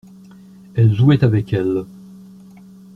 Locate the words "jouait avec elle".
0.95-1.85